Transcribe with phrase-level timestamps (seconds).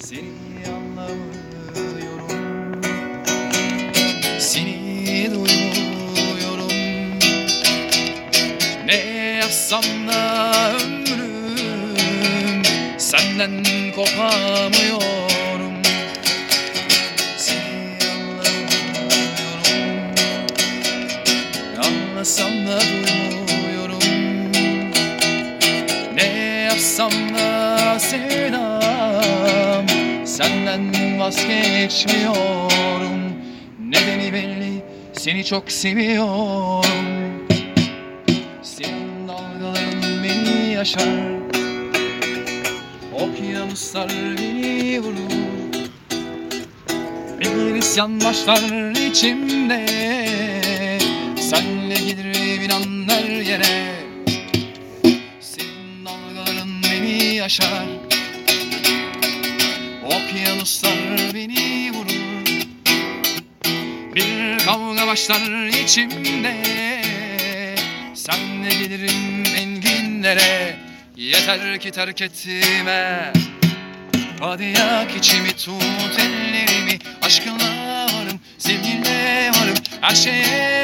[0.00, 0.22] Seni
[0.66, 1.20] anlamıyorum.
[4.38, 6.72] Seni duymuyorum.
[8.86, 8.96] Ne
[9.36, 12.62] yapsam da ömrüm
[12.98, 15.82] Senden kopamıyorum.
[17.36, 19.70] Seni anlamıyorum.
[21.84, 24.02] Anlasam da duymuyorum.
[26.14, 26.26] Ne
[26.64, 28.79] yapsam da sevdam
[30.50, 33.32] Senden vazgeçmiyorum.
[33.88, 37.46] Nedeni belli Seni çok seviyorum.
[38.62, 41.08] Senin dalgaların beni yaşar.
[43.14, 45.30] Okyanuslar beni vurur.
[47.40, 49.86] Bir isyan başlar içimde.
[51.36, 53.94] Senle gelir inan her yere.
[55.40, 57.99] Senin dalgaların beni yaşar
[60.10, 62.56] Okyanuslar beni vurur.
[64.14, 66.54] Bir kavga başlar içimde.
[68.14, 70.76] Senle gelirim enginlere.
[71.16, 73.32] Yeter ki terk etme.
[74.40, 76.98] Hadi yak içimi tut ellerimi.
[77.22, 79.74] Aşkına varım, sevginle varım.
[80.00, 80.79] Her şeye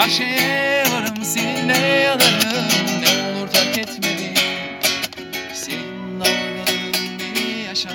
[0.00, 2.66] varım Her şeye varım, seninle yanarım
[3.02, 4.34] Ne olur terk etme beni.
[5.54, 7.92] Senin dalgaların beni yaşar.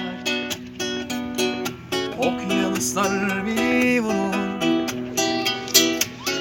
[2.18, 4.36] Okyanuslar beni vurur.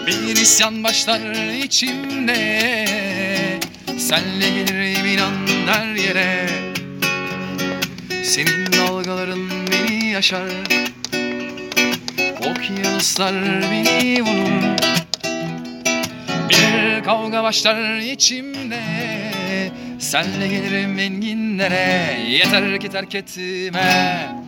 [0.06, 2.84] Bir isyan başlar içimde.
[3.98, 6.48] Senle gelirim inan her yere.
[8.24, 10.48] Senin dalgaların beni yaşar.
[12.40, 13.34] Okyanuslar
[13.70, 14.93] beni vurur
[17.05, 18.80] kavga başlar içimde.
[19.98, 24.45] Senle gelirim enginlere Yeter ki terk etme